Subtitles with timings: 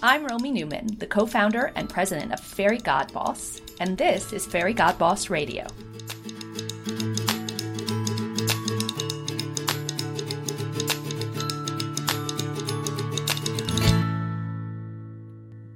[0.00, 5.66] I'm Romy Newman, the co founder and president of Fairygodboss, and this is Fairygodboss Radio.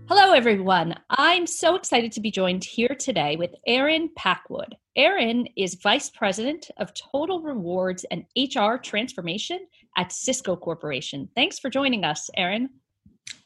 [0.09, 0.95] Hello, everyone.
[1.11, 4.77] I'm so excited to be joined here today with Erin Packwood.
[4.95, 9.67] Erin is Vice President of Total Rewards and HR Transformation
[9.97, 11.29] at Sysco Corporation.
[11.35, 12.69] Thanks for joining us, Erin.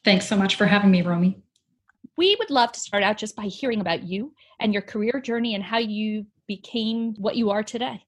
[0.04, 1.42] Thanks so much for having me, Romy.
[2.16, 5.54] We would love to start out just by hearing about you and your career journey
[5.54, 8.02] and how you became what you are today.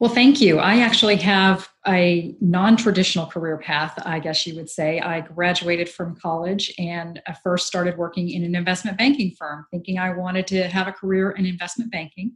[0.00, 0.58] Well, thank you.
[0.58, 5.00] I actually have a non traditional career path, I guess you would say.
[5.00, 9.98] I graduated from college and I first started working in an investment banking firm, thinking
[9.98, 12.32] I wanted to have a career in investment banking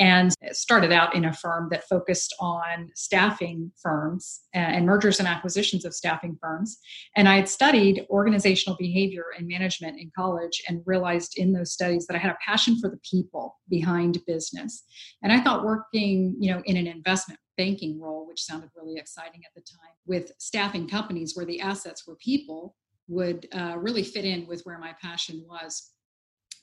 [0.00, 5.84] and started out in a firm that focused on staffing firms and mergers and acquisitions
[5.84, 6.78] of staffing firms.
[7.16, 12.06] And I had studied organizational behavior and management in college and realized in those studies
[12.06, 14.84] that I had a passion for the people behind business.
[15.22, 19.42] And I thought working, you know, in an investment banking role, which sounded really exciting
[19.44, 22.74] at the time, with staffing companies where the assets were people
[23.06, 25.90] would uh, really fit in with where my passion was.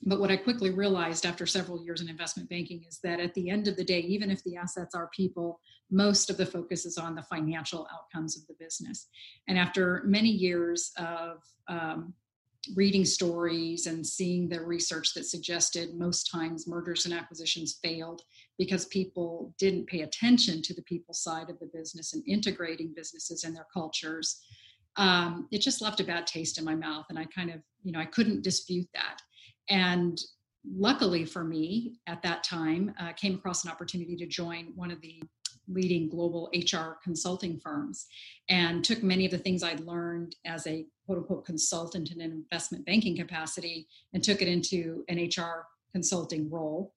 [0.02, 3.50] But what I quickly realized after several years in investment banking is that at the
[3.50, 6.98] end of the day, even if the assets are people, most of the focus is
[6.98, 9.08] on the financial outcomes of the business.
[9.48, 12.14] And after many years of um,
[12.74, 18.22] reading stories and seeing the research that suggested most times mergers and acquisitions failed
[18.58, 23.44] because people didn't pay attention to the people side of the business and integrating businesses
[23.44, 24.40] and their cultures
[24.96, 27.92] um, it just left a bad taste in my mouth and i kind of you
[27.92, 29.18] know i couldn't dispute that
[29.70, 30.20] and
[30.76, 35.00] luckily for me at that time uh, came across an opportunity to join one of
[35.00, 35.22] the
[35.68, 38.06] leading global hr consulting firms
[38.48, 42.30] and took many of the things i'd learned as a quote unquote consultant in an
[42.30, 46.94] investment banking capacity and took it into an hr consulting role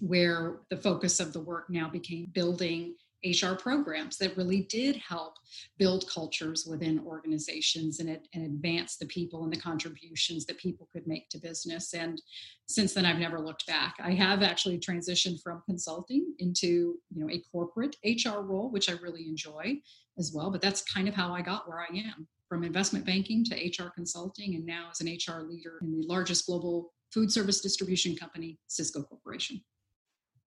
[0.00, 2.94] where the focus of the work now became building
[3.30, 5.34] HR programs that really did help
[5.78, 11.06] build cultures within organizations and, and advance the people and the contributions that people could
[11.06, 11.94] make to business.
[11.94, 12.20] And
[12.66, 13.94] since then, I've never looked back.
[14.02, 18.94] I have actually transitioned from consulting into you know a corporate HR role, which I
[18.94, 19.80] really enjoy
[20.18, 20.50] as well.
[20.50, 23.90] But that's kind of how I got where I am from investment banking to HR
[23.90, 28.58] consulting, and now as an HR leader in the largest global food service distribution company,
[28.68, 29.60] Sysco Corporation.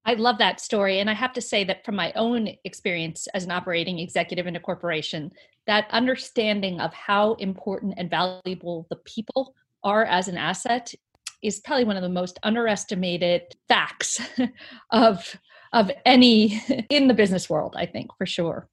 [0.05, 0.99] I love that story.
[0.99, 4.55] And I have to say that from my own experience as an operating executive in
[4.55, 5.31] a corporation,
[5.67, 10.93] that understanding of how important and valuable the people are as an asset
[11.41, 14.19] is probably one of the most underestimated facts
[14.91, 15.37] of
[15.71, 18.67] of any in the business world, I think, for sure.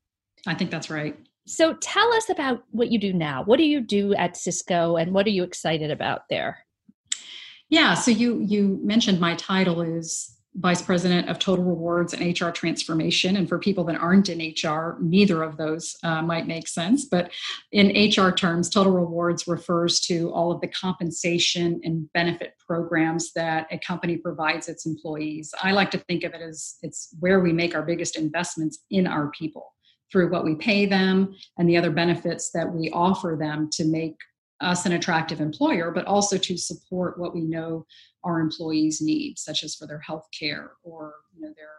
[0.47, 1.17] I think that's right.
[1.47, 3.45] So tell us about what you do now.
[3.45, 6.65] What do you do at Sysco and what are you excited about there?
[7.69, 12.51] Yeah, so you you mentioned my title is vice president of total rewards and hr
[12.51, 13.37] transformation.
[13.37, 17.07] And for people that aren't in hr neither of those uh, might make sense.
[17.07, 17.31] But
[17.73, 23.67] in hr terms total rewards refers to all of the compensation and benefit programs that
[23.71, 25.53] a company provides its employees.
[25.63, 29.07] I like to think of it as it's where we make our biggest investments in
[29.07, 29.75] our people
[30.11, 34.17] through what we pay them and the other benefits that we offer them to make
[34.61, 37.85] us an attractive employer, but also to support what we know
[38.27, 41.71] our employees need, such as for their health care or you know, their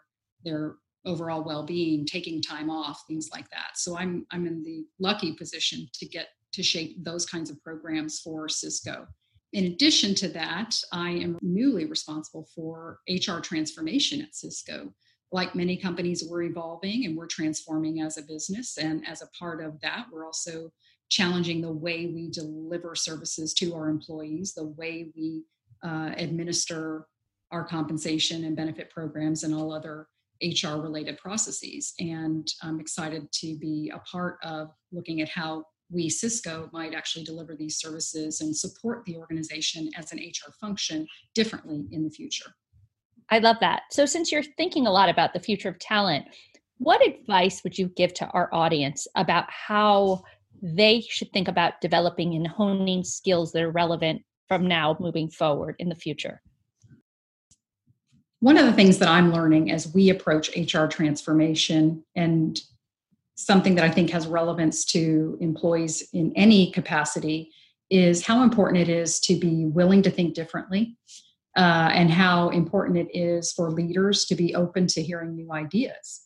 [0.44, 0.75] their
[1.06, 3.72] overall well-being, taking time off, things like that.
[3.75, 8.22] So I'm I'm in the lucky position to get to shape those kinds of programs
[8.22, 9.06] for Sysco.
[9.53, 14.91] In addition to that, I am newly responsible for HR transformation at Sysco.
[15.31, 18.78] Like many companies, we're evolving and we're transforming as a business.
[18.78, 20.72] And as a part of that, we're also
[21.09, 25.44] challenging the way we deliver services to our employees, the way we
[25.84, 27.08] uh, administer
[27.52, 30.08] our compensation and benefit programs and all other
[30.42, 31.94] HR related processes.
[32.00, 37.24] And I'm excited to be a part of looking at how we, Sysco, might actually
[37.24, 42.52] deliver these services and support the organization as an HR function differently in the future.
[43.30, 43.84] I love that.
[43.91, 46.26] So, since you're thinking a lot about the future of talent,
[46.78, 50.23] what advice would you give to our audience about how
[50.62, 55.76] they should think about developing and honing skills that are relevant from now moving forward
[55.79, 56.41] in the future?
[58.40, 62.59] One of the things that I'm learning as we approach HR transformation and
[63.35, 67.52] something that I think has relevance to employees in any capacity
[67.90, 70.97] is how important it is to be willing to think differently
[71.55, 76.22] uh, and how important it is for leaders to be open to hearing new ideas.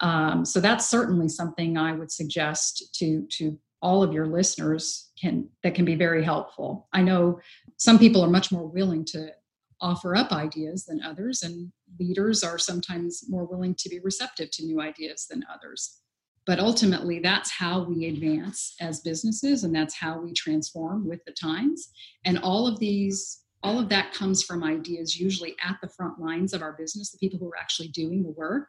[0.00, 5.48] Um, so that's certainly something I would suggest to to all of your listeners can
[5.62, 6.88] that can be very helpful.
[6.92, 7.40] I know
[7.78, 9.32] some people are much more willing to
[9.80, 14.64] offer up ideas than others, and leaders are sometimes more willing to be receptive to
[14.64, 16.00] new ideas than others.
[16.46, 21.32] But ultimately, that's how we advance as businesses, and that's how we transform with the
[21.32, 21.88] times.
[22.26, 26.52] And all of these, all of that comes from ideas usually at the front lines
[26.52, 28.68] of our business, the people who are actually doing the work,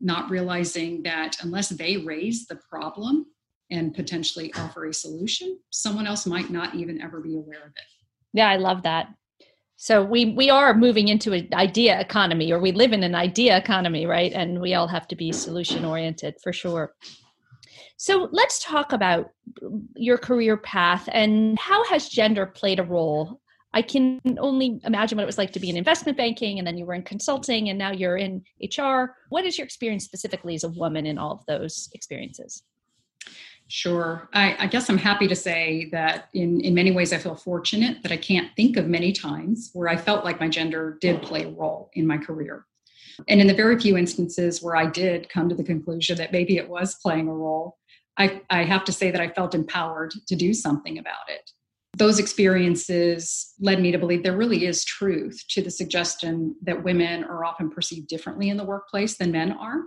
[0.00, 3.26] not realizing that unless they raise the problem
[3.70, 7.84] and potentially offer a solution, someone else might not even ever be aware of it.
[8.32, 9.08] Yeah, I love that.
[9.76, 13.56] So we we are moving into an idea economy, or we live in an idea
[13.56, 14.30] economy, right?
[14.32, 16.94] And we all have to be solution oriented for sure.
[17.96, 19.30] So let's talk about
[19.94, 23.40] your career path and how has gender played a role.
[23.72, 26.76] I can only imagine what it was like to be in investment banking, and then
[26.76, 29.16] you were in consulting, and now you're in HR.
[29.30, 32.64] What is your experience specifically as a woman in all of those experiences?
[33.72, 34.28] Sure.
[34.34, 38.02] I, I, guess I'm happy to say that in, in many ways I feel fortunate
[38.02, 41.44] that I can't think of many times where I felt like my gender did play
[41.44, 42.66] a role in my career.
[43.28, 46.56] And in the very few instances where I did come to the conclusion that maybe
[46.56, 47.78] it was playing a role,
[48.18, 51.48] I, I have to say that I felt empowered to do something about it.
[51.96, 57.22] Those experiences led me to believe there really is truth to the suggestion that women
[57.22, 59.82] are often perceived differently in the workplace than men are.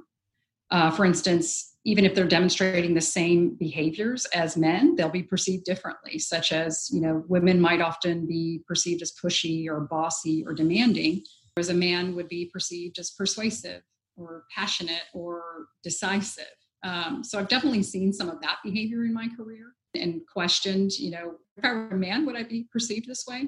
[0.73, 5.65] Uh, for instance, even if they're demonstrating the same behaviors as men, they'll be perceived
[5.65, 10.53] differently, such as, you know, women might often be perceived as pushy or bossy or
[10.53, 11.21] demanding,
[11.53, 13.83] whereas a man would be perceived as persuasive
[14.17, 16.45] or passionate or decisive.
[16.83, 21.11] Um, so I've definitely seen some of that behavior in my career and questioned, you
[21.11, 23.47] know, if I were a man, would I be perceived this way?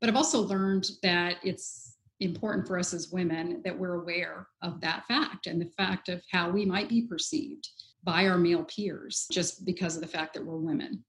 [0.00, 1.85] But I've also learned that it's
[2.20, 6.22] important for us as women that we're aware of that fact and the fact of
[6.30, 7.68] how we might be perceived
[8.04, 11.04] by our male peers just because of the fact that we're women.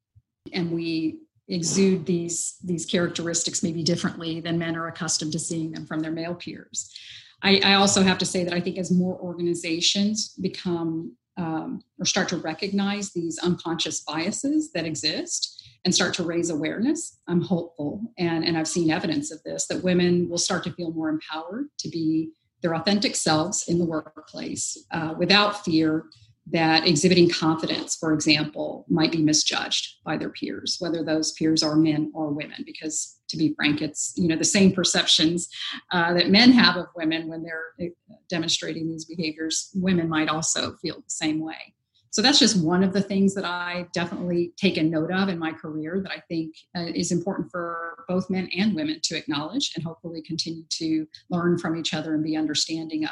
[0.54, 1.20] And we
[1.50, 6.12] exude these these characteristics maybe differently than men are accustomed to seeing them from their
[6.12, 6.94] male peers.
[7.42, 12.06] I, I also have to say that i think as more organizations become um, or
[12.06, 15.57] start to recognize these unconscious biases that exist
[15.88, 19.86] and start to raise awareness, I'm hopeful, and, and I've seen evidence of this, that
[19.86, 22.32] women will start to feel more empowered to be
[22.62, 26.04] their authentic selves in the workplace uh, without fear
[26.52, 31.78] that exhibiting confidence, for example, might be misjudged by their peers, whether those peers are
[31.78, 35.48] men or women, because to be frank, it's you know the same perceptions
[35.94, 39.70] uh, that men have of women when they're uh, demonstrating these behaviors.
[39.74, 41.76] Women might also feel the same way.
[42.12, 45.38] So that's just one of the things that I definitely take a note of in
[45.38, 49.72] my career that I think uh, is important for both men and women to acknowledge
[49.76, 53.12] and hopefully continue to learn from each other and be understanding of.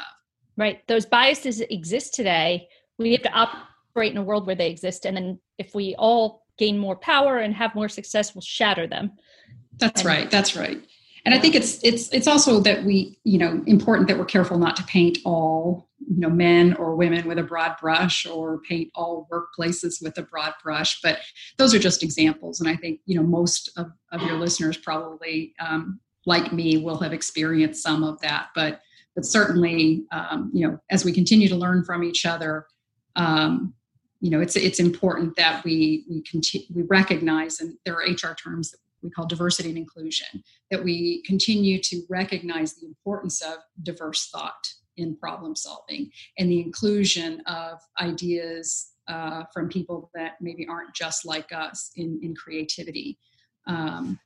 [0.56, 0.86] Right.
[0.88, 2.68] Those biases exist today.
[2.98, 5.04] We have to operate in a world where they exist.
[5.04, 9.12] And then if we all gain more power and have more success, we'll shatter them.
[9.78, 10.30] That's and, right.
[10.30, 10.82] That's right.
[11.26, 14.58] And I think it's it's it's also that we, you know, important that we're careful
[14.58, 18.92] not to paint all you know men or women with a broad brush or paint
[18.94, 21.00] all workplaces with a broad brush.
[21.02, 21.18] But
[21.56, 22.60] those are just examples.
[22.60, 26.98] And i think you know most of, of your listeners probably um, like me will
[27.00, 28.50] have experienced some of that.
[28.54, 28.80] But
[29.16, 32.66] but certainly um, you know as we continue to learn from each other
[33.16, 33.74] um,
[34.20, 38.34] you know it's it's important that we we continue we recognize and there are hr
[38.34, 40.26] terms that we call diversity and inclusion
[40.70, 46.60] that we continue to recognize the importance of diverse thought in problem solving and the
[46.60, 53.18] inclusion of ideas uh, from people that maybe aren't just like us in, in creativity.
[53.66, 54.18] Um,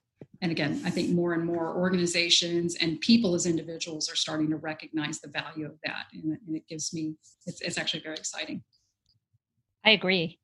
[0.42, 4.56] and again, I think more and more organizations and people as individuals are starting to
[4.56, 6.06] recognize the value of that.
[6.14, 7.14] And, and it gives me,
[7.46, 8.62] it's, it's actually very exciting.
[9.84, 10.38] I agree.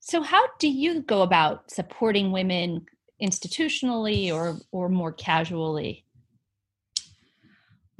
[0.00, 2.86] So, how do you go about supporting women
[3.22, 6.04] institutionally or, or more casually?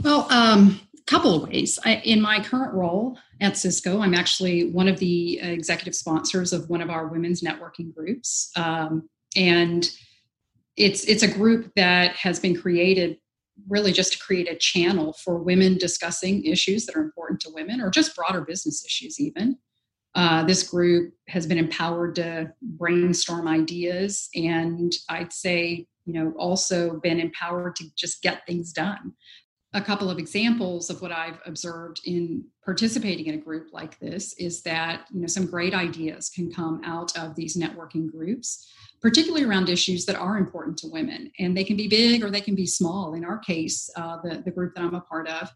[0.02, 1.78] Well, um, couple of ways.
[1.84, 6.70] I, in my current role at Sysco, I'm actually one of the executive sponsors of
[6.70, 9.90] one of our women's networking groups, um, and
[10.76, 13.18] it's it's a group that has been created
[13.68, 17.80] really just to create a channel for women discussing issues that are important to women
[17.80, 19.58] or just broader business issues even
[20.14, 26.98] uh, this group has been empowered to brainstorm ideas and i'd say you know also
[27.00, 29.12] been empowered to just get things done
[29.72, 34.32] a couple of examples of what I've observed in participating in a group like this
[34.34, 38.68] is that you know some great ideas can come out of these networking groups,
[39.00, 42.40] particularly around issues that are important to women, and they can be big or they
[42.40, 43.14] can be small.
[43.14, 45.50] In our case, uh, the the group that I'm a part of,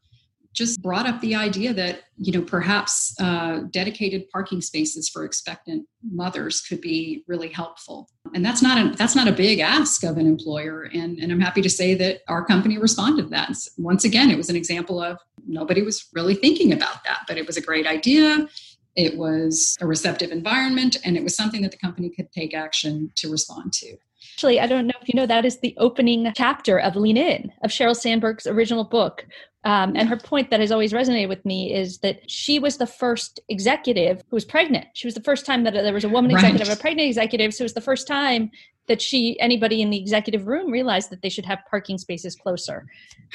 [0.54, 5.86] just brought up the idea that you know perhaps uh, dedicated parking spaces for expectant
[6.02, 8.08] mothers could be really helpful.
[8.34, 11.40] And that's not a that's not a big ask of an employer and, and i'm
[11.40, 13.50] happy to say that our company responded to that.
[13.76, 17.46] Once again it was an example of nobody was really thinking about that but it
[17.46, 18.48] was a great idea.
[18.96, 23.10] It was a receptive environment and it was something that the company could take action
[23.16, 23.96] to respond to.
[24.34, 27.52] Actually, I don't know if you know that is the opening chapter of Lean In,
[27.62, 29.26] of Sheryl Sandberg's original book,
[29.64, 32.86] um, and her point that has always resonated with me is that she was the
[32.86, 34.86] first executive who was pregnant.
[34.92, 36.76] She was the first time that there was a woman executive, right.
[36.76, 37.54] a pregnant executive.
[37.54, 38.50] So it was the first time
[38.88, 42.86] that she, anybody in the executive room, realized that they should have parking spaces closer.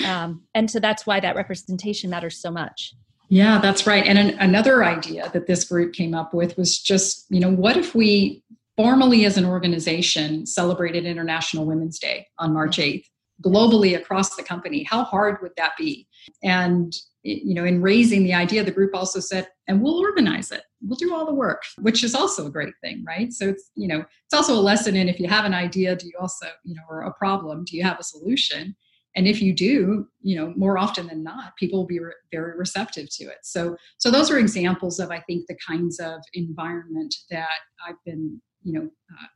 [0.06, 2.94] Um, and so that's why that representation matters so much.
[3.30, 4.06] Yeah, that's right.
[4.06, 7.78] And an, another idea that this group came up with was just, you know, what
[7.78, 8.44] if we
[8.78, 13.06] formally as an organization celebrated International Women's Day on March 8th?
[13.44, 16.08] Globally across the company how hard would that be?
[16.44, 16.94] And
[17.24, 20.64] you know in raising the idea the group also said and we'll organize it.
[20.82, 23.32] We'll do all the work which is also a great thing right?
[23.34, 26.06] So it's you know it's also a lesson in if you have an idea do
[26.08, 28.76] you also you know or a problem do you have a solution?
[29.16, 32.58] And if you do you know more often than not people will be re- very
[32.58, 33.40] receptive to it.
[33.44, 38.42] So so those are examples of i think the kinds of environment that i've been
[38.64, 39.28] you know uh,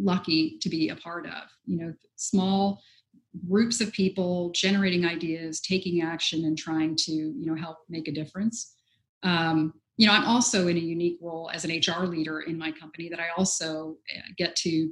[0.00, 1.42] lucky to be a part of.
[1.66, 2.80] You know small
[3.48, 8.12] groups of people generating ideas taking action and trying to you know help make a
[8.12, 8.74] difference.
[9.22, 12.72] Um, you know i'm also in a unique role as an hr leader in my
[12.72, 14.90] company that i also uh, get to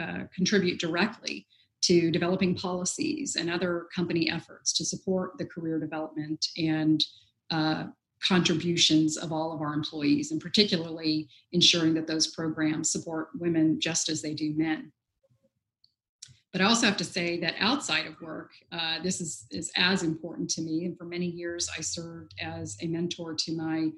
[0.00, 1.44] uh, contribute directly
[1.80, 7.04] to developing policies and other company efforts to support the career development and
[7.50, 7.84] uh,
[8.22, 14.08] contributions of all of our employees and particularly ensuring that those programs support women just
[14.08, 14.92] as they do men
[16.58, 20.02] but I also have to say that outside of work, uh, this is, is as
[20.02, 20.86] important to me.
[20.86, 23.90] And for many years, I served as a mentor to my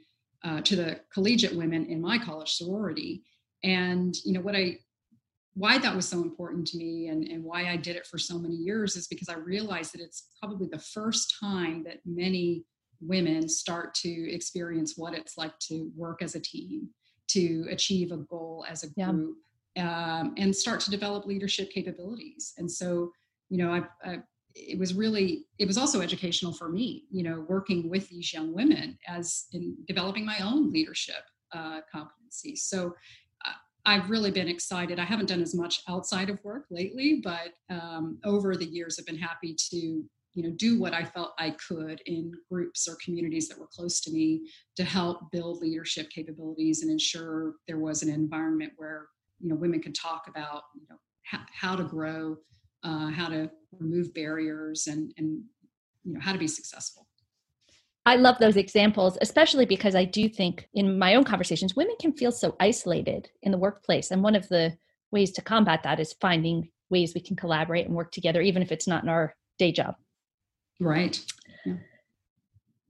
[0.45, 3.23] uh, to the collegiate women in my college sorority.
[3.65, 4.79] And you know what I
[5.55, 8.39] why that was so important to me and, and why I did it for so
[8.39, 12.67] many years is because I realized that it's probably the first time that many
[13.01, 16.91] women start to experience what it's like to work as a team,
[17.29, 19.39] to achieve a goal as a group.
[19.77, 22.55] Um, and start to develop leadership capabilities.
[22.59, 23.13] And so,
[23.51, 24.19] you know, I, I,
[24.55, 28.53] it was really, it was also educational for me, you know, working with these young
[28.53, 31.23] women as in developing my own leadership
[31.55, 32.59] uh, competencies.
[32.59, 32.95] So
[33.47, 33.53] uh,
[33.87, 34.99] I've really been excited.
[34.99, 39.07] I haven't done as much outside of work lately, but um, over the years, I've
[39.07, 43.49] been happy to you know do what i felt i could in groups or communities
[43.49, 48.09] that were close to me to help build leadership capabilities and ensure there was an
[48.09, 49.09] environment where
[49.41, 52.37] you know women can talk about you know how, how to grow
[52.85, 55.43] uh, how to remove barriers and and
[56.05, 57.07] you know how to be successful
[58.07, 62.13] I love those examples, especially because I do think in my own conversations, women can
[62.13, 64.11] feel so isolated in the workplace.
[64.11, 64.77] And one of the
[65.11, 68.73] ways to combat that is finding ways we can collaborate and work together, even if
[68.73, 69.97] it's not in our day job.
[70.81, 71.21] Right.
[71.67, 71.75] Yeah.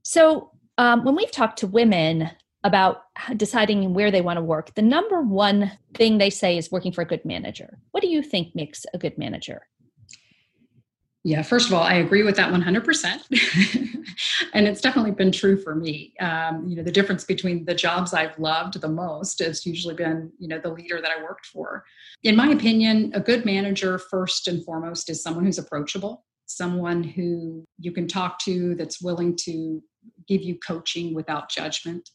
[0.03, 2.31] So, um, when we've talked to women
[2.63, 3.03] about
[3.35, 7.01] deciding where they want to work, the number one thing they say is working for
[7.01, 7.79] a good manager.
[7.91, 9.67] What do you think makes a good manager?
[11.23, 14.05] Yeah, first of all, I agree with that 100%.
[14.53, 16.13] and it's definitely been true for me.
[16.19, 20.31] Um, you know, the difference between the jobs I've loved the most has usually been,
[20.39, 21.85] you know, the leader that I worked for.
[22.23, 27.65] In my opinion, a good manager, first and foremost, is someone who's approachable, someone who
[27.77, 29.81] you can talk to that's willing to
[30.27, 32.09] give you coaching without judgment,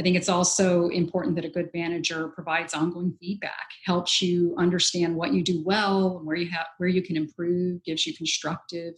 [0.00, 5.14] I think it's also important that a good manager provides ongoing feedback, helps you understand
[5.14, 8.94] what you do well and where you have where you can improve, gives you constructive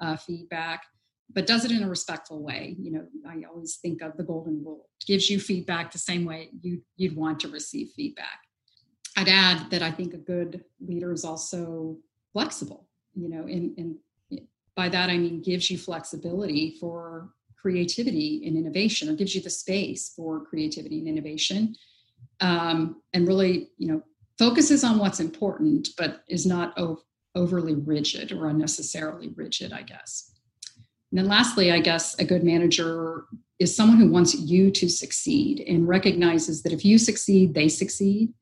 [0.00, 0.84] uh, feedback,
[1.32, 2.76] but does it in a respectful way.
[2.78, 6.50] You know, I always think of the golden rule: gives you feedback the same way
[6.62, 8.38] you you'd want to receive feedback.
[9.16, 11.98] I'd add that I think a good leader is also
[12.32, 12.86] flexible.
[13.16, 13.96] You know, and, and
[14.76, 17.30] by that I mean gives you flexibility for
[17.64, 19.08] creativity and innovation.
[19.08, 21.74] Or gives you the space for creativity and innovation
[22.40, 24.02] um, and really you know
[24.38, 27.00] focuses on what's important but is not o-
[27.34, 30.32] overly rigid or unnecessarily rigid i guess.
[31.10, 33.24] And then lastly i guess a good manager
[33.58, 38.34] is someone who wants you to succeed and recognizes that if you succeed they succeed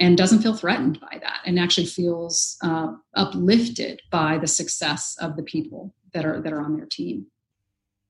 [0.00, 5.36] and doesn't feel threatened by that and actually feels uh, uplifted by the success of
[5.36, 7.26] the people that are that are on their team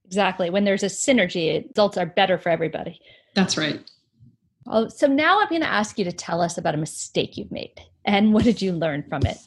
[0.04, 0.50] Exactly.
[0.50, 3.00] When there's a synergy, results are better for everybody.
[3.34, 3.80] That's right.
[4.66, 7.52] Oh, so now I'm going to ask you to tell us about a mistake you've
[7.52, 9.38] made and what did you learn from it?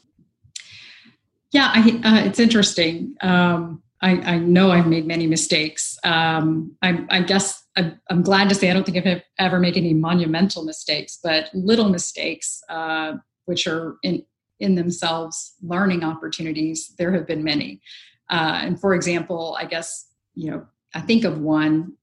[1.51, 3.15] Yeah, I, uh, it's interesting.
[3.21, 5.97] Um, I, I, know I've made many mistakes.
[6.03, 9.77] Um, I, I, guess I'm, I'm, glad to say I don't think I've ever made
[9.77, 13.13] any monumental mistakes, but little mistakes, uh,
[13.45, 14.23] which are in,
[14.59, 17.81] in themselves learning opportunities, there have been many.
[18.29, 20.05] Uh, and for example, I guess,
[20.37, 21.93] you know, I think of one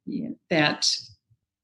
[0.51, 0.87] that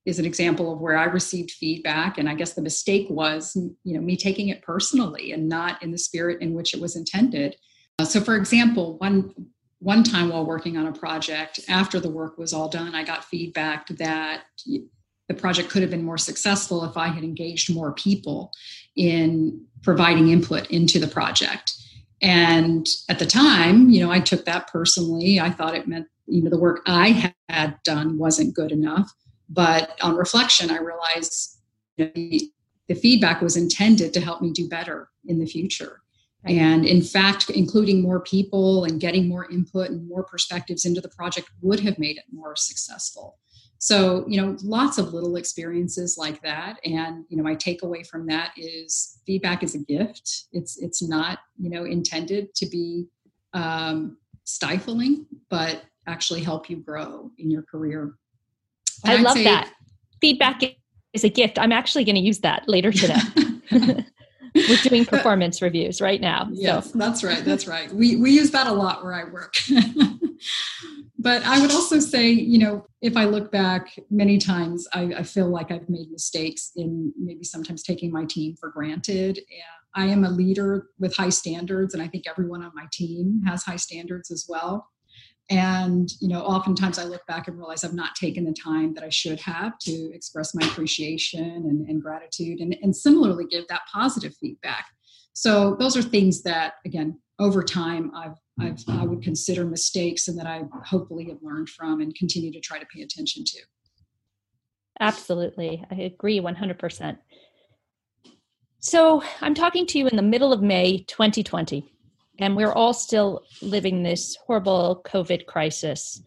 [0.06, 3.94] is an example of where I received feedback, and I guess the mistake was, you
[3.94, 7.56] know, me taking it personally and not in the spirit in which it was intended.
[7.98, 9.34] Uh, so, for example, one
[9.80, 13.24] one time while working on a project, after the work was all done, I got
[13.24, 18.52] feedback that the project could have been more successful if I had engaged more people
[18.94, 21.72] in providing input into the project.
[22.20, 25.40] And at the time, you know, I took that personally.
[25.40, 29.12] I thought it meant, you know, the work I had done wasn't good enough.
[29.48, 31.58] But on reflection, I realized
[31.96, 32.50] you know, the,
[32.88, 36.00] the feedback was intended to help me do better in the future.
[36.44, 41.10] And in fact, including more people and getting more input and more perspectives into the
[41.10, 43.38] project would have made it more successful.
[43.78, 46.78] So, you know, lots of little experiences like that.
[46.84, 50.44] And, you know, my takeaway from that is feedback is a gift.
[50.52, 53.06] It's it's not, you know, intended to be
[53.54, 58.14] um, stifling, but actually help you grow in your career.
[59.04, 59.72] And I I'd love say, that.
[60.20, 60.62] Feedback
[61.12, 61.58] is a gift.
[61.58, 63.20] I'm actually going to use that later today.
[64.54, 66.48] we're doing performance reviews right now.
[66.52, 66.98] Yes, so.
[66.98, 67.44] that's right.
[67.44, 67.92] That's right.
[67.92, 69.54] We we use that a lot where I work.
[71.18, 75.22] but I would also say, you know, if I look back many times, I, I,
[75.22, 79.40] feel like I've made mistakes in maybe sometimes taking my team for granted.
[79.94, 83.62] I am a leader with high standards, and I think everyone on my team has
[83.62, 84.88] high standards as well
[85.50, 89.04] and you know oftentimes i look back and realize i've not taken the time that
[89.04, 93.82] i should have to express my appreciation and, and gratitude and, and similarly give that
[93.92, 94.86] positive feedback
[95.32, 100.38] so those are things that again over time i've I've, I would consider mistakes and
[100.38, 103.58] that I hopefully have learned from and continue to try to pay attention to.
[105.00, 105.84] Absolutely.
[105.90, 107.18] I agree 100%.
[108.80, 111.90] So I'm talking to you in the middle of May 2020
[112.40, 116.22] and we're all still living this horrible COVID crisis.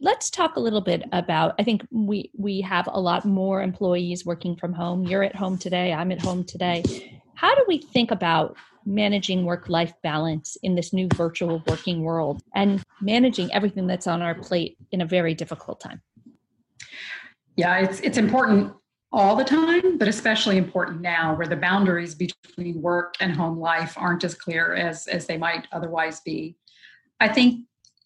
[0.00, 1.54] Let's talk a little bit about.
[1.58, 5.04] I think we we have a lot more employees working from home.
[5.04, 5.92] You're at home today.
[5.92, 7.22] I'm at home today.
[7.34, 12.42] How do we think about managing work life balance in this new virtual working world
[12.54, 16.02] and managing everything that's on our plate in a very difficult time?
[17.56, 18.74] Yeah, it's it's important
[19.14, 23.94] all the time, but especially important now where the boundaries between work and home life
[23.96, 26.56] aren't as clear as, as they might otherwise be.
[27.20, 27.60] I think,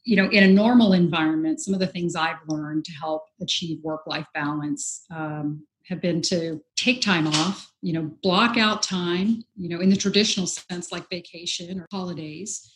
[0.04, 3.82] you know, in a normal environment, some of the things I've learned to help achieve
[3.82, 9.42] work life balance um, have been to take time off, you know, block out time,
[9.56, 12.70] you know, in the traditional sense, like vacation or holidays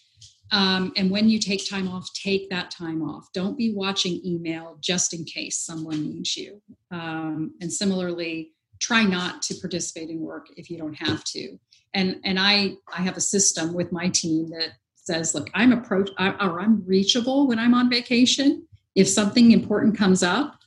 [0.52, 3.32] um, and when you take time off, take that time off.
[3.32, 6.60] Don't be watching email just in case someone needs you.
[6.90, 11.58] Um, and similarly, try not to participate in work if you don't have to.
[11.94, 16.10] And and I I have a system with my team that says, look, I'm approach
[16.18, 18.66] or I'm reachable when I'm on vacation.
[18.94, 20.61] If something important comes up,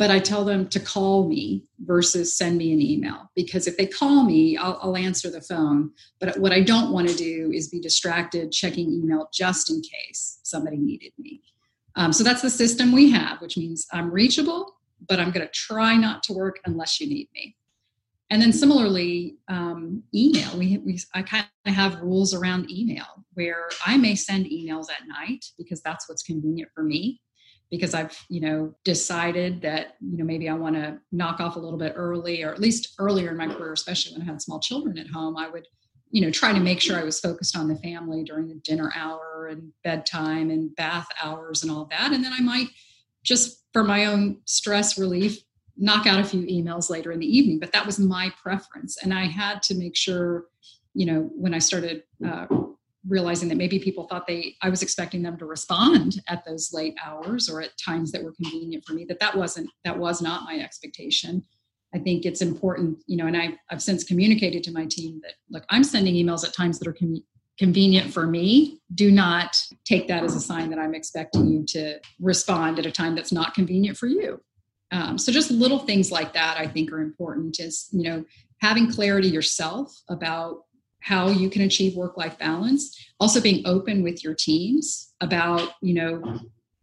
[0.00, 3.84] but I tell them to call me versus send me an email because if they
[3.84, 5.90] call me, I'll, I'll answer the phone.
[6.18, 10.38] But what I don't want to do is be distracted checking email just in case
[10.42, 11.42] somebody needed me.
[11.96, 14.74] Um, so that's the system we have, which means I'm reachable,
[15.06, 17.54] but I'm going to try not to work unless you need me.
[18.30, 20.56] And then similarly, um, email.
[20.56, 25.06] We, we I kind of have rules around email where I may send emails at
[25.06, 27.20] night because that's what's convenient for me
[27.70, 31.60] because I've, you know, decided that, you know, maybe I want to knock off a
[31.60, 34.60] little bit early or at least earlier in my career, especially when I had small
[34.60, 35.66] children at home, I would,
[36.10, 38.92] you know, try to make sure I was focused on the family during the dinner
[38.96, 42.12] hour and bedtime and bath hours and all that.
[42.12, 42.68] And then I might
[43.22, 45.38] just for my own stress relief,
[45.76, 47.58] knock out a few emails later in the evening.
[47.58, 49.02] But that was my preference.
[49.02, 50.46] And I had to make sure,
[50.94, 52.46] you know, when I started uh,
[53.08, 56.94] realizing that maybe people thought they i was expecting them to respond at those late
[57.04, 60.44] hours or at times that were convenient for me that that wasn't that was not
[60.44, 61.42] my expectation.
[61.94, 65.32] I think it's important you know and I, i've since communicated to my team that
[65.50, 67.24] look i'm sending emails at times that are com-
[67.58, 68.80] convenient for me.
[68.94, 72.92] Do not take that as a sign that i'm expecting you to respond at a
[72.92, 74.40] time that's not convenient for you.
[74.92, 78.24] Um, so just little things like that i think are important is you know
[78.60, 80.64] having clarity yourself about
[81.00, 82.96] how you can achieve work life balance.
[83.18, 86.40] Also being open with your teams about you know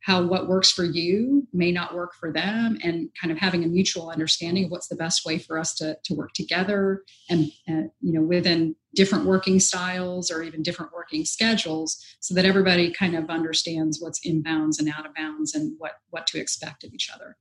[0.07, 3.67] how what works for you may not work for them and kind of having a
[3.67, 7.91] mutual understanding of what's the best way for us to, to work together and, and
[7.99, 13.17] you know within different working styles or even different working schedules so that everybody kind
[13.17, 16.93] of understands what's in bounds and out of bounds and what what to expect of
[16.93, 17.35] each other.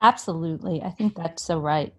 [0.00, 0.82] Absolutely.
[0.82, 1.92] I think that's so right.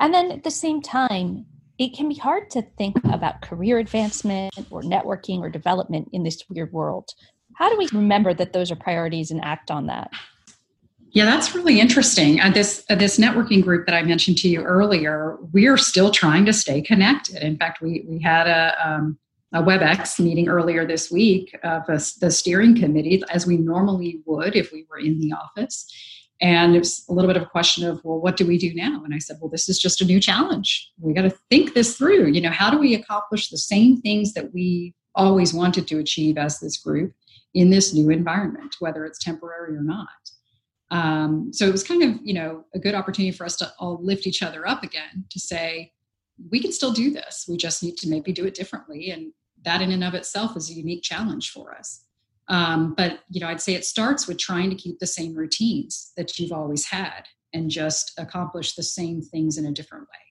[0.00, 1.44] And then at the same time
[1.78, 6.42] it can be hard to think about career advancement or networking or development in this
[6.48, 7.14] weird world
[7.58, 10.12] how do we remember that those are priorities and act on that?
[11.10, 12.40] Yeah, that's really interesting.
[12.40, 16.12] Uh, this uh, this networking group that I mentioned to you earlier, we are still
[16.12, 17.42] trying to stay connected.
[17.42, 19.18] In fact, we we had a um,
[19.52, 24.54] a WebEx meeting earlier this week of a, the steering committee, as we normally would
[24.54, 25.90] if we were in the office.
[26.40, 28.72] And it was a little bit of a question of, well, what do we do
[28.74, 29.02] now?
[29.04, 30.90] And I said, well, this is just a new challenge.
[31.00, 32.28] We got to think this through.
[32.28, 36.38] You know, how do we accomplish the same things that we always wanted to achieve
[36.38, 37.12] as this group?
[37.54, 40.08] in this new environment, whether it's temporary or not.
[40.90, 43.98] Um, so it was kind of, you know, a good opportunity for us to all
[44.02, 45.92] lift each other up again to say,
[46.50, 47.46] we can still do this.
[47.48, 49.10] We just need to maybe do it differently.
[49.10, 49.32] And
[49.64, 52.04] that in and of itself is a unique challenge for us.
[52.48, 56.12] Um, but, you know, I'd say it starts with trying to keep the same routines
[56.16, 60.28] that you've always had and just accomplish the same things in a different way.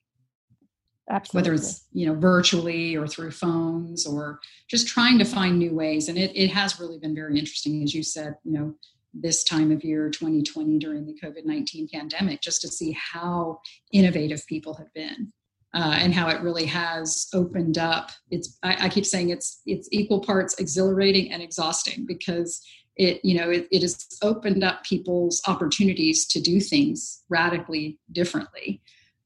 [1.10, 1.38] Absolutely.
[1.38, 6.10] whether it's you know virtually or through phones or just trying to find new ways
[6.10, 8.74] and it, it has really been very interesting as you said you know
[9.14, 13.58] this time of year 2020 during the covid-19 pandemic just to see how
[13.90, 15.32] innovative people have been
[15.74, 18.10] uh, and how it really has opened up.
[18.30, 22.62] It's I, I, keep saying it's it's equal parts exhilarating and exhausting because
[22.96, 28.80] it you know it, it has opened up people's opportunities to do things radically differently.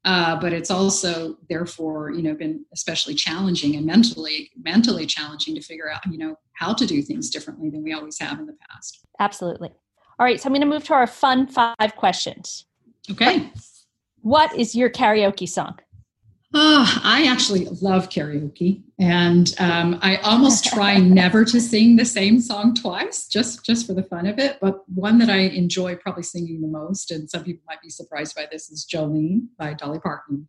[0.05, 5.61] Uh, but it's also therefore you know been especially challenging and mentally mentally challenging to
[5.61, 8.57] figure out you know how to do things differently than we always have in the
[8.69, 9.07] past.
[9.21, 9.71] Absolutely.
[10.19, 12.67] All right so i'm going to move to our fun five questions.
[13.11, 13.51] Okay.
[14.23, 15.79] What is your karaoke song
[16.55, 22.41] Oh, I actually love karaoke, and um, I almost try never to sing the same
[22.41, 24.59] song twice, just just for the fun of it.
[24.61, 28.37] But one that I enjoy probably singing the most, and some people might be surprised
[28.37, 30.47] by this, is "Jolene" by Dolly Parton.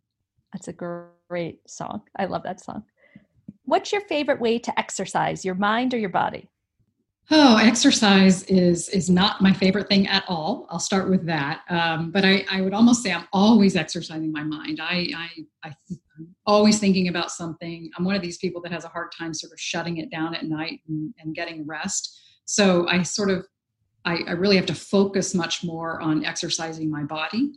[0.52, 2.02] That's a great song.
[2.18, 2.84] I love that song.
[3.64, 6.50] What's your favorite way to exercise your mind or your body?
[7.30, 10.66] Oh, exercise is is not my favorite thing at all.
[10.68, 11.62] I'll start with that.
[11.70, 14.78] Um, but I, I would almost say I'm always exercising my mind.
[14.80, 15.28] I, I,
[15.64, 15.68] I
[16.18, 17.90] am always thinking about something.
[17.96, 20.34] I'm one of these people that has a hard time sort of shutting it down
[20.34, 22.20] at night and, and getting rest.
[22.44, 23.46] So I sort of
[24.04, 27.52] I, I really have to focus much more on exercising my body.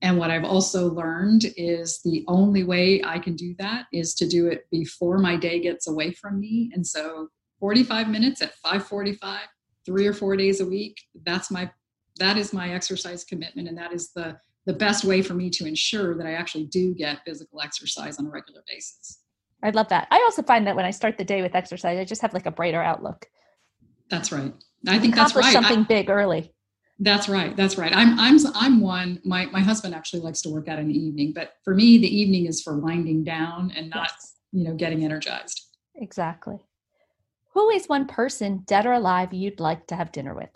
[0.00, 4.26] And what I've also learned is the only way I can do that is to
[4.26, 6.70] do it before my day gets away from me.
[6.72, 7.28] And so
[7.60, 9.40] 45 minutes at 545
[9.86, 11.00] three or four days a week.
[11.24, 11.70] That's my
[12.18, 15.66] that is my exercise commitment and that is the the best way for me to
[15.66, 19.20] ensure that i actually do get physical exercise on a regular basis.
[19.62, 20.08] I love that.
[20.10, 22.46] I also find that when i start the day with exercise i just have like
[22.46, 23.26] a brighter outlook.
[24.10, 24.52] That's right.
[24.88, 25.52] I think that's right.
[25.52, 26.52] Something I, big early.
[26.98, 27.56] That's right.
[27.56, 27.94] That's right.
[27.94, 31.32] I'm i'm i'm one my my husband actually likes to work out in the evening
[31.34, 34.36] but for me the evening is for winding down and not yes.
[34.52, 35.68] you know getting energized.
[35.94, 36.60] Exactly
[37.52, 40.50] who is one person, dead or alive, you'd like to have dinner with?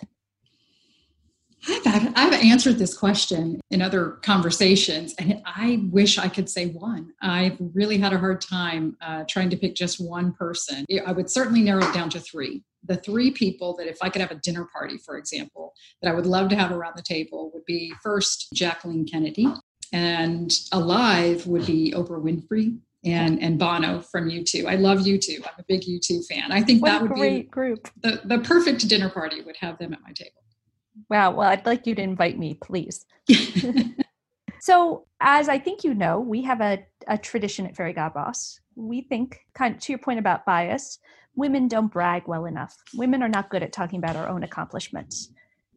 [1.87, 7.12] I've, I've answered this question in other conversations, and I wish I could say one.
[7.22, 10.85] I've really had a hard time uh, trying to pick just one person.
[11.07, 12.62] I would certainly narrow it down to three.
[12.87, 16.14] The three people that, if I could have a dinner party, for example, that I
[16.14, 19.48] would love to have around the table would be first Jacqueline Kennedy,
[19.92, 24.66] and alive would be Oprah Winfrey, and and Bono from U2.
[24.66, 25.40] I love U2.
[25.40, 26.50] I'm a big U2 fan.
[26.52, 27.88] I think what that would be group.
[28.02, 30.42] The, the perfect dinner party would have them at my table.
[31.10, 31.32] Wow.
[31.32, 33.04] Well, I'd like you to invite me, please.
[34.60, 38.60] so, as I think you know, we have a, a tradition at Fairygodboss.
[38.76, 40.98] We think, kind of to your point about bias,
[41.34, 42.76] women don't brag well enough.
[42.94, 45.30] Women are not good at talking about our own accomplishments.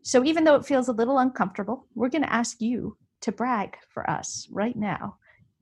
[0.03, 3.77] So, even though it feels a little uncomfortable, we're going to ask you to brag
[3.89, 5.17] for us right now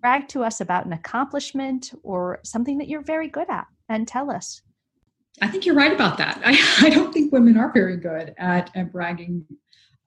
[0.06, 4.30] brag to us about an accomplishment or something that you're very good at and tell
[4.30, 4.62] us.
[5.42, 6.40] I think you're right about that.
[6.46, 9.44] I, I don't think women are very good at, at bragging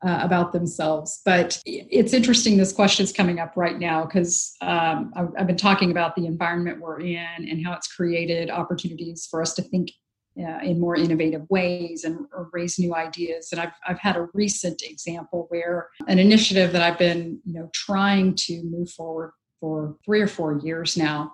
[0.07, 1.21] uh, about themselves.
[1.25, 5.57] But it's interesting this question is coming up right now because um, I've, I've, been
[5.57, 9.91] talking about the environment we're in and how it's created opportunities for us to think
[10.39, 12.21] uh, in more innovative ways and
[12.53, 13.49] raise new ideas.
[13.51, 17.69] And I've, I've had a recent example where an initiative that I've been you know
[17.75, 21.33] trying to move forward for three or four years now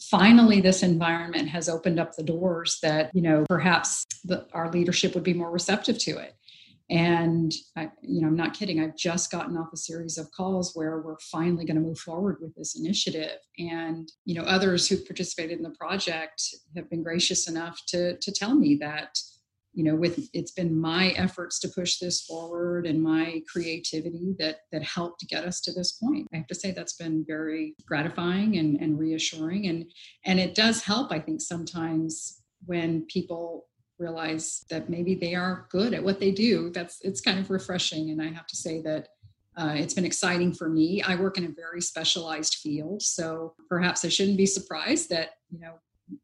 [0.00, 5.14] finally this environment has opened up the doors that you know perhaps the, our leadership
[5.14, 6.34] would be more receptive to it
[6.88, 8.80] And I, you know, I'm not kidding.
[8.80, 12.36] I've just gotten off a series of calls where we're finally going to move forward
[12.40, 13.38] with this initiative.
[13.58, 16.42] And you know, others who participated in the project
[16.76, 19.18] have been gracious enough to to tell me that
[19.76, 24.60] you know with it's been my efforts to push this forward and my creativity that
[24.72, 26.26] that helped get us to this point.
[26.32, 29.66] I have to say that's been very gratifying and, and reassuring.
[29.66, 29.84] And
[30.24, 33.66] and it does help i think sometimes when people
[33.98, 36.70] realize that maybe they are good at what they do.
[36.70, 38.10] That's it's kind of refreshing.
[38.10, 39.08] And i have to say that
[39.58, 41.00] uh, it's been exciting for me.
[41.00, 43.02] I work in a very specialized field.
[43.02, 45.74] So perhaps i shouldn't be surprised that you know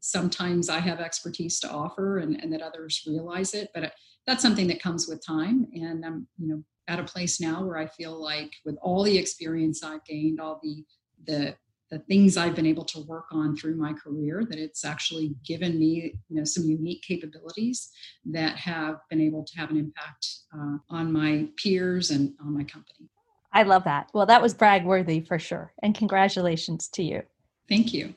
[0.01, 3.71] sometimes I have expertise to offer and, and that others realize it.
[3.75, 3.91] But uh,
[4.27, 5.67] that's something that comes with time.
[5.75, 9.17] And I'm, you know, at a place now where I feel like with all the
[9.17, 10.85] experience I've gained, all the
[11.27, 11.57] the
[11.93, 15.79] the things I've been able to work on through my career, that it's actually given
[15.79, 17.91] me, you know, some unique capabilities
[18.25, 22.65] that have been able to have an impact uh, on my peers and on my
[22.65, 23.11] company.
[23.53, 24.09] I love that.
[24.15, 25.75] Well, that was brag worthy for sure.
[25.83, 27.25] And congratulations to you.
[27.69, 28.15] Thank you.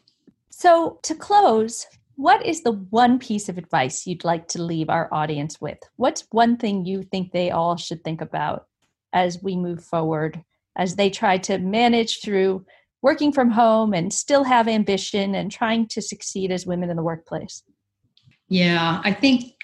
[0.58, 5.14] So, to close, what is the one piece of advice you'd like to leave our
[5.14, 5.80] audience with?
[5.98, 8.66] What's one thing you think they all should think about
[9.12, 10.42] as we move forward,
[10.78, 12.66] as they try to manage through
[13.02, 17.04] working from home and still have ambition and trying to succeed as women in the
[17.04, 17.62] workplace?
[18.48, 19.56] Yeah, I think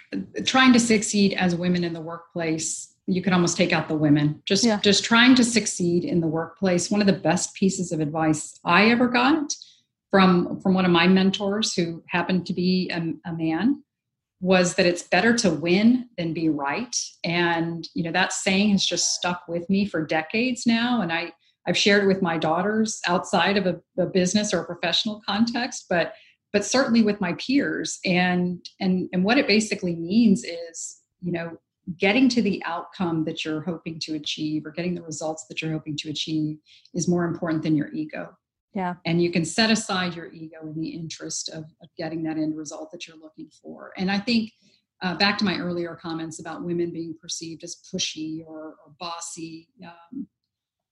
[0.43, 4.41] trying to succeed as women in the workplace you could almost take out the women
[4.45, 4.79] just yeah.
[4.81, 8.89] just trying to succeed in the workplace one of the best pieces of advice i
[8.89, 9.55] ever got
[10.11, 13.83] from from one of my mentors who happened to be a, a man
[14.41, 16.95] was that it's better to win than be right.
[17.23, 21.01] And you know that saying has just stuck with me for decades now.
[21.01, 21.31] And i
[21.67, 25.85] i've shared it with my daughters outside of a, a business or a professional context
[25.89, 26.13] but
[26.53, 27.99] but certainly with my peers.
[28.05, 31.57] And and and what it basically means is you know
[31.97, 35.71] getting to the outcome that you're hoping to achieve or getting the results that you're
[35.71, 36.57] hoping to achieve
[36.93, 38.29] is more important than your ego
[38.73, 38.95] yeah.
[39.05, 42.57] And you can set aside your ego in the interest of, of getting that end
[42.57, 43.91] result that you're looking for.
[43.97, 44.51] And I think
[45.01, 49.67] uh, back to my earlier comments about women being perceived as pushy or, or bossy,
[49.83, 50.27] um,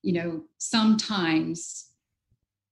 [0.01, 1.91] you know, sometimes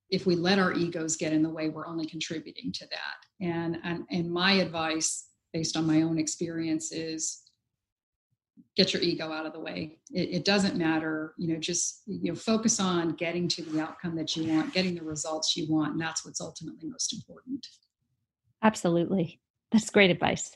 [0.09, 3.45] if we let our egos get in the way, we're only contributing to that.
[3.45, 7.43] And, and, and my advice, based on my own experience, is
[8.77, 9.97] get your ego out of the way.
[10.11, 14.15] It, it, doesn't matter, you know, just, you know, focus on getting to the outcome
[14.15, 15.93] that you want, getting the results you want.
[15.93, 17.65] And that's what's ultimately most important.
[18.63, 19.41] Absolutely.
[19.71, 20.55] That's great advice.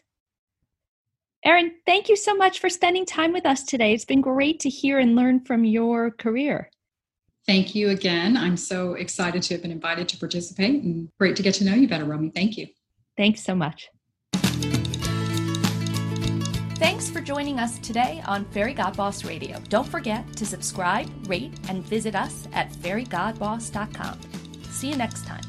[1.43, 3.93] Erin, thank you so much for spending time with us today.
[3.93, 6.69] It's been great to hear and learn from your career.
[7.47, 8.38] Thank you again.
[8.38, 11.73] I'm so excited to have been invited to participate and great to get to know
[11.73, 12.29] you better, Romy.
[12.29, 12.67] Thank you.
[13.17, 13.89] Thanks so much.
[16.82, 19.60] Thanks for joining us today on Fairygodboss Radio.
[19.70, 24.20] Don't forget to subscribe, rate, and visit us at fairygodboss.com.
[24.72, 25.44] See you next time.